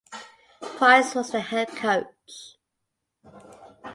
[0.63, 2.57] Price was the head coach.